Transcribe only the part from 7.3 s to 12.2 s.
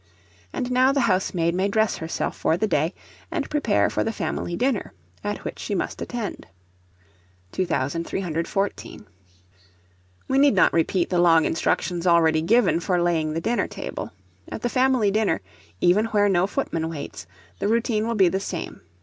2314. We need not repeat the long instructions